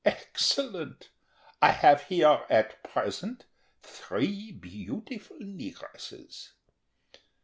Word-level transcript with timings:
Excellent! 0.03 1.09
I 1.61 1.69
have 1.69 2.05
here 2.05 2.43
at 2.49 2.81
present 2.81 3.45
three 3.83 4.51
beautiful 4.51 5.37
negresses." 5.37 6.53